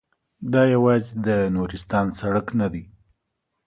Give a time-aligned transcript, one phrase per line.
[0.53, 2.83] دا یوازې د نورستان سړک نه دی.